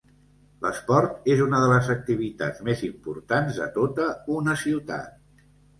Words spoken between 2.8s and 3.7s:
importants